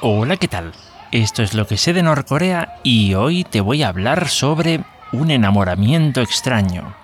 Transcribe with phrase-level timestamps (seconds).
[0.00, 0.70] Hola, ¿qué tal?
[1.10, 5.32] Esto es lo que sé de Norcorea y hoy te voy a hablar sobre un
[5.32, 6.94] enamoramiento extraño.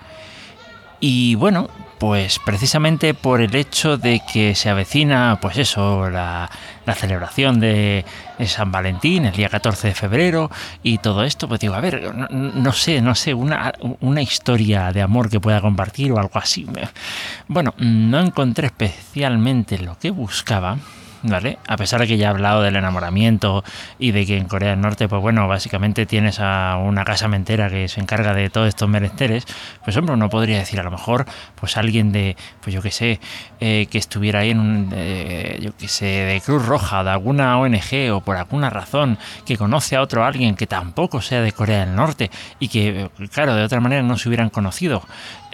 [1.01, 1.69] Y bueno,
[1.99, 6.49] pues precisamente por el hecho de que se avecina, pues eso, la,
[6.95, 8.05] celebración de,
[8.45, 10.49] San Valentín, el día 14 de febrero,
[10.81, 15.01] y todo esto, pues digo, a ver, no, sé, no sé, una, una, historia de
[15.01, 16.65] amor que pueda compartir o algo así.
[17.49, 20.77] Bueno, no encontré especialmente lo que buscaba,
[21.25, 21.57] ¿vale?
[21.67, 23.63] A pesar de que ya he hablado del enamoramiento
[23.99, 27.69] y de que en Corea del Norte, pues bueno, básicamente tienes a una casa mentera
[27.69, 29.45] que se encarga de todos estos menesteres,
[29.83, 33.19] pues hombre, uno podría decir a lo mejor, pues alguien de, pues yo qué sé,
[33.59, 37.57] eh, que estuviera ahí en un, eh, yo qué sé, de Cruz Roja, de alguna
[37.59, 41.85] ONG o por alguna razón, que conoce a otro alguien que tampoco sea de Corea
[41.85, 42.29] del Norte
[42.59, 45.03] y que, claro, de otra manera no se hubieran conocido.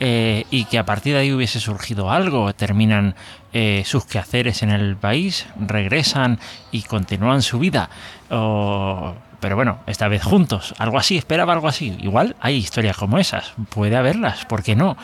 [0.03, 3.13] Eh, y que a partir de ahí hubiese surgido algo, terminan
[3.53, 6.39] eh, sus quehaceres en el país, regresan
[6.71, 7.89] y continúan su vida.
[8.29, 11.97] pero bueno, esta vez juntos, algo así, esperaba algo así.
[12.01, 14.97] Igual hay historias como esas, puede haberlas, ¿por qué no?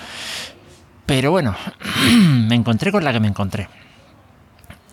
[1.06, 1.56] Pero bueno,
[2.48, 3.68] me encontré con la que me encontré.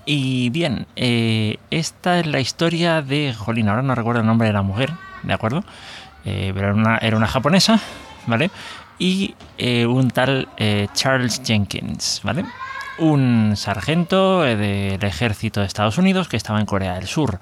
[0.07, 4.53] Y bien, eh, esta es la historia de, jolín, ahora no recuerdo el nombre de
[4.53, 5.65] la mujer, ¿de acuerdo?
[6.25, 7.79] pero era una, japonesa,
[8.27, 8.51] ¿vale?
[8.99, 12.45] y eh, un tal eh, Charles Jenkins, ¿vale?
[12.99, 17.41] Un sargento eh, del ejército de Estados Unidos que estaba en Corea del Sur.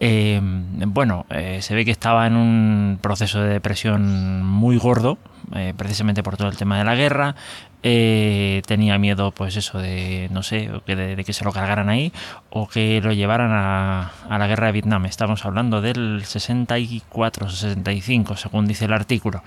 [0.00, 1.26] bueno,
[1.60, 5.16] se ve que estaba en un proceso de depresión muy gordo,
[5.76, 7.36] precisamente por todo el tema de la guerra.
[7.82, 12.12] tenía miedo, pues eso, de, no sé, de, que se lo cargaran ahí
[12.50, 15.06] o que lo llevaran a, a la guerra de Vietnam.
[15.06, 19.42] Estamos hablando del 64, 65, según dice el artículo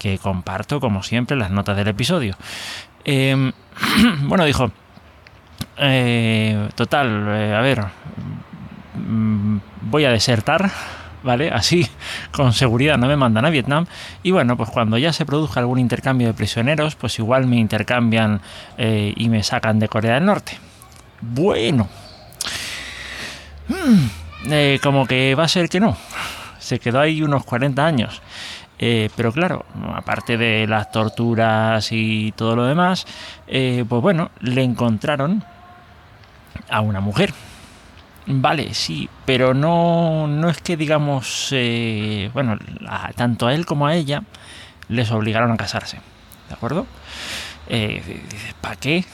[0.00, 2.34] que comparto, como siempre, las notas del episodio.
[3.04, 3.52] Em,
[4.22, 4.72] bueno, dijo,
[5.82, 7.82] eh, total, eh, a ver,
[8.96, 10.70] mm, voy a desertar,
[11.22, 11.50] ¿vale?
[11.50, 11.88] Así,
[12.32, 13.86] con seguridad, no me mandan a Vietnam.
[14.22, 18.42] Y bueno, pues cuando ya se produzca algún intercambio de prisioneros, pues igual me intercambian
[18.76, 20.58] eh, y me sacan de Corea del Norte.
[21.22, 21.88] Bueno.
[23.68, 25.96] Mm, como que va a ser que no.
[26.58, 28.20] Se quedó ahí unos 40 años.
[28.78, 33.06] Pero claro, aparte de las torturas y todo lo demás,
[33.46, 35.44] pues bueno, le encontraron
[36.68, 37.32] a una mujer.
[38.26, 42.58] Vale, sí, pero no, no es que digamos, eh, bueno,
[43.16, 44.22] tanto a él como a ella
[44.88, 45.98] les obligaron a casarse,
[46.48, 46.86] ¿de acuerdo?
[48.60, 49.04] ¿Para qué?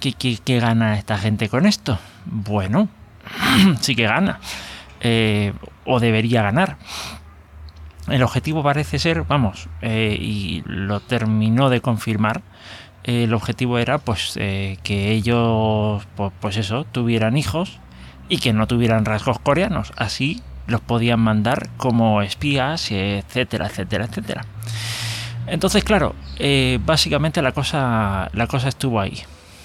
[0.00, 0.38] ¿Qué, qué?
[0.44, 1.98] qué gana esta gente con esto?
[2.24, 2.88] Bueno,
[3.80, 4.38] sí que gana,
[5.84, 6.76] o debería ganar
[8.08, 12.42] el objetivo parece ser, vamos, eh, y lo terminó de confirmar, eh,
[13.04, 16.06] el objetivo era pues eh, que ellos,
[16.40, 17.80] pues, eso, tuvieran hijos
[18.28, 19.92] y que no tuvieran rasgos coreanos.
[19.96, 24.44] Así los podían mandar como espías, etcétera, etcétera, etcétera.
[25.46, 26.14] Entonces, claro,
[26.86, 29.20] básicamente la cosa, la cosa estuvo ahí,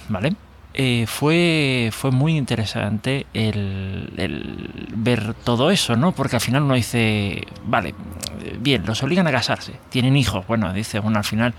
[0.10, 0.36] ¿vale?
[0.80, 6.12] Eh, fue, fue muy interesante el, ver todo eso, ¿no?
[6.12, 7.96] Porque al final uno dice, vale,
[8.60, 11.56] bien, los obligan a casarse, tienen hijos, bueno, dice, bueno, al final,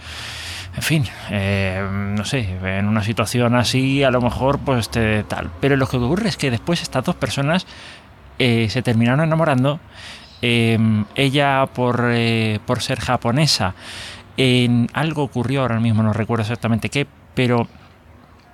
[0.79, 5.51] en fin, eh, no sé, en una situación así, a lo mejor, pues tal.
[5.61, 7.67] Pero lo que ocurre es que después estas dos personas
[8.39, 9.81] eh, se terminaron enamorando.
[10.41, 12.13] ella, por,
[12.65, 13.75] por ser japonesa,
[14.93, 17.67] algo ocurrió, ahora mismo no recuerdo exactamente qué, pero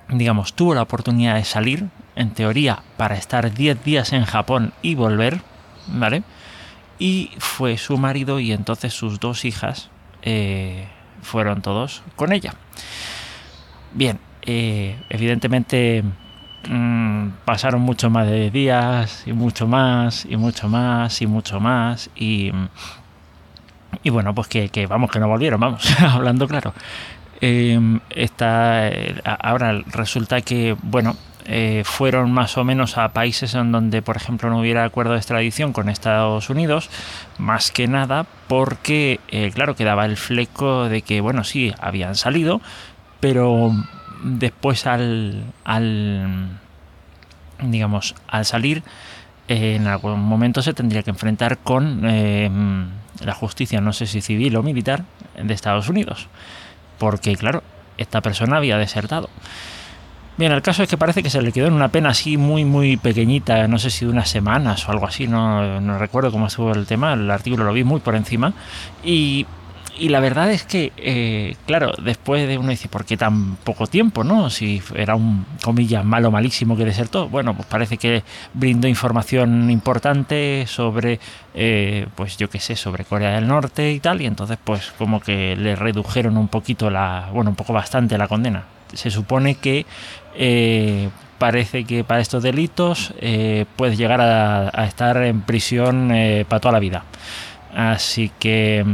[0.08, 4.94] digamos, tuvo la oportunidad de salir, en teoría, para estar 10 días en Japón y
[4.94, 5.42] volver,
[5.88, 6.22] ¿vale?
[6.98, 9.90] Y fue su marido y entonces sus dos hijas
[10.22, 10.88] eh,
[11.24, 12.54] fueron todos con ella.
[13.92, 16.04] Bien, eh, evidentemente
[16.68, 22.10] mm, pasaron mucho más de días y mucho más y mucho más y mucho más
[22.14, 22.52] y,
[24.02, 26.72] y bueno, pues que, vamos, que no volvieron, vamos, hablando claro.
[27.40, 31.14] Está, eh, ahora resulta que, bueno,
[31.47, 35.19] eh, fueron más o menos a países en donde, por ejemplo, no hubiera acuerdo de
[35.19, 36.91] extradición con Estados Unidos,
[37.38, 42.61] más que nada porque, eh, claro, quedaba el fleco de que, bueno, sí, habían salido,
[43.20, 43.73] pero
[44.23, 46.58] después al, al
[47.62, 48.82] digamos, al salir,
[49.49, 54.62] en algún momento se tendría que enfrentar con la justicia, no sé si civil o
[54.62, 55.05] militar,
[55.37, 56.29] de Estados Unidos
[56.99, 57.62] porque claro,
[57.99, 59.29] esta persona había desertado.
[60.36, 62.64] Bien, el caso es que parece que se le quedó en una pena así muy,
[62.64, 66.72] muy pequeñita, no sé si de unas semanas o algo así, no, recuerdo cómo estuvo
[66.72, 68.52] el tema, el artículo lo vi muy por encima.
[69.04, 73.86] Y la verdad es que, eh, claro, después de uno dice, ¿por qué tan poco
[73.86, 74.50] tiempo, no?
[74.50, 77.28] Si era un, comillas, malo, malísimo que desertó.
[77.28, 81.20] Bueno, pues parece que brindó información importante sobre,
[81.54, 85.20] eh, pues yo qué sé, sobre Corea del Norte y tal, y entonces pues como
[85.20, 88.74] que le redujeron un poquito la, bueno, un poco bastante la condena.
[88.92, 89.86] Se supone que
[90.36, 91.08] eh,
[91.38, 93.12] parece que para estos delitos
[93.76, 96.12] puedes llegar a, estar en prisión
[96.48, 97.04] para toda la vida.
[97.75, 98.84] Así que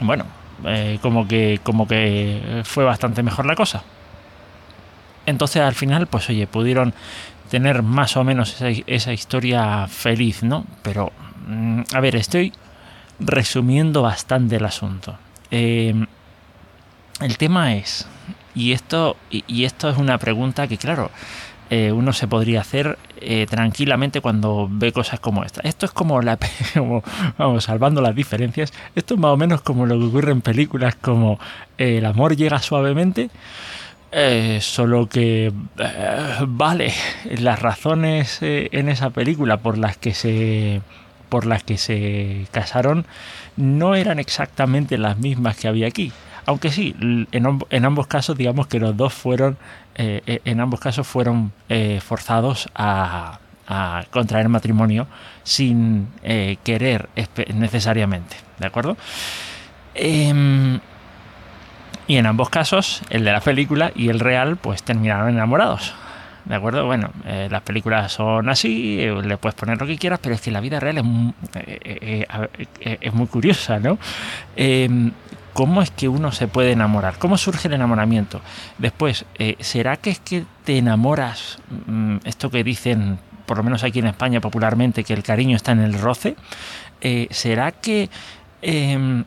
[0.00, 0.24] bueno,
[0.64, 3.82] eh, como que como que fue bastante mejor la cosa.
[5.26, 6.94] Entonces al final, pues oye, pudieron
[7.50, 10.64] tener más o menos esa, historia feliz, ¿no?
[10.82, 11.12] Pero,
[11.46, 12.52] mm, a ver, estoy
[13.18, 15.18] resumiendo bastante el asunto.
[15.50, 15.94] Eh,
[17.20, 18.06] el tema es,
[18.54, 21.10] y esto, y esto es una pregunta que, claro,
[21.72, 25.60] eh, uno se podría hacer eh, tranquilamente cuando ve cosas como esta.
[25.60, 26.36] Esto es como la
[27.38, 28.72] vamos salvando las diferencias.
[28.96, 31.38] Esto es más o menos como lo que ocurre en películas como
[31.78, 33.30] eh, El amor llega suavemente.
[34.60, 35.52] solo que
[36.48, 36.92] vale
[37.38, 40.82] las razones en esa película por las que se
[41.28, 43.06] por las que se casaron
[43.56, 46.12] no eran exactamente las mismas que había aquí
[46.50, 46.96] aunque sí,
[47.30, 49.56] en, ambos casos digamos que los dos fueron,
[49.94, 53.38] eh, eh, en ambos casos fueron eh, forzados a,
[54.10, 55.06] contraer matrimonio
[55.44, 56.08] sin
[56.64, 57.08] querer
[57.54, 58.96] necesariamente, ¿de acuerdo?
[59.94, 60.80] Em,
[62.08, 65.94] y en ambos casos, el de la película y el real, pues terminaron enamorados.
[66.46, 66.84] ¿De acuerdo?
[66.86, 70.58] Bueno, las películas son así, le puedes poner lo que quieras, pero es que la
[70.58, 72.26] vida real es,
[72.80, 73.98] es muy curiosa, ¿no?
[75.52, 77.18] ¿Cómo es que uno se puede enamorar?
[77.18, 78.40] ¿Cómo surge el enamoramiento?
[78.78, 81.58] Después, eh, ¿será que es que te enamoras?
[81.86, 85.72] Mm, esto que dicen, por lo menos aquí en España popularmente, que el cariño está
[85.72, 86.36] en el roce.
[87.00, 88.10] Eh, ¿Será que
[88.62, 89.24] em,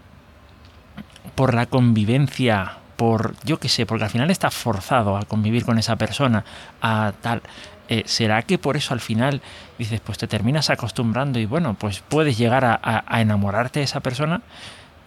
[1.35, 5.77] por la convivencia, por yo qué sé, porque al final estás forzado a convivir con
[5.77, 6.45] esa persona,
[6.81, 7.41] a tal.
[7.89, 9.41] Eh, ¿Será que por eso al final
[9.77, 14.41] dices, pues te terminas acostumbrando y bueno, pues puedes llegar a enamorarte de esa persona?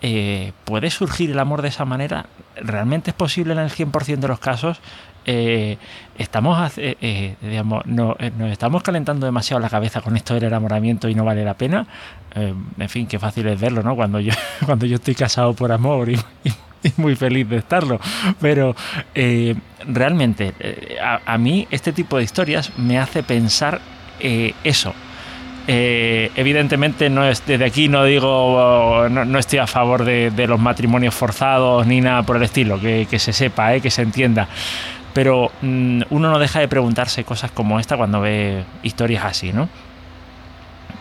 [0.03, 2.27] Eh, ¿puede surgir el amor de esa manera?
[2.57, 4.79] ¿Realmente es posible en el 100% de los casos?
[5.25, 5.79] Eh,
[6.19, 11.15] estamos, eh, digamos, no, nos estamos calentando demasiado la cabeza con esto del enamoramiento y
[11.15, 11.87] no vale la pena.
[12.35, 13.97] en fin, qué fácil es verlo, ¿no?
[13.97, 14.33] Cuando yo,
[14.67, 16.19] cuando yo estoy casado por amor y,
[16.99, 17.99] muy feliz de estarlo.
[18.41, 18.77] Pero
[19.89, 20.55] realmente,
[21.03, 23.81] a, mí este tipo de historias me hace pensar
[24.21, 24.95] eso,
[25.69, 31.15] eh, evidentemente no es, desde aquí no digo, no, estoy a favor de, los matrimonios
[31.15, 34.49] forzados ni nada por el estilo, que, se sepa, eh, que se entienda.
[35.13, 39.69] Pero mm, uno no deja de preguntarse cosas como esta cuando ve historias así, ¿no?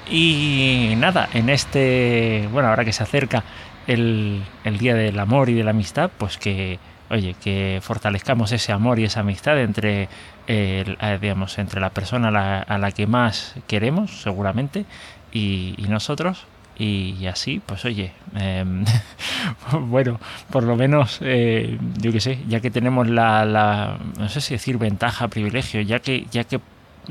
[0.09, 3.43] Y nada, en este, bueno, ahora que se acerca
[3.87, 6.79] el, el Día del Amor y de la Amistad, pues que
[7.09, 10.09] oye, que fortalezcamos ese amor y esa amistad entre,
[10.47, 12.29] eh, digamos, entre la persona
[12.59, 14.85] a la, que más queremos, seguramente,
[15.31, 16.45] y, nosotros.
[16.77, 18.83] Y, así, pues oye, em,
[19.71, 20.19] bueno,
[20.51, 24.77] por lo menos, eh, yo qué sé, ya que tenemos la, no sé si decir
[24.77, 26.59] ventaja, privilegio, ya que, ya que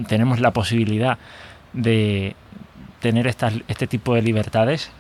[0.07, 1.19] tenemos la posibilidad
[1.73, 2.37] de
[3.01, 4.91] tener estas, este tipo de libertades,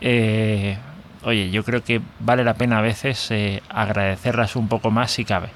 [0.00, 0.78] eh,
[1.24, 5.24] oye, yo creo que vale la pena a veces eh, agradecerlas un poco más si
[5.24, 5.48] cabe,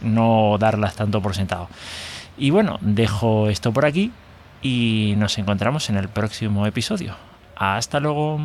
[0.00, 1.68] no darlas tanto por sentado.
[2.38, 4.12] Y bueno, dejo esto por aquí
[4.62, 7.16] y nos encontramos en el próximo episodio.
[7.56, 8.40] Hasta luego.